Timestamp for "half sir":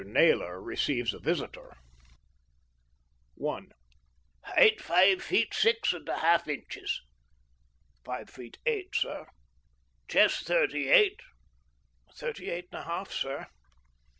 12.85-13.45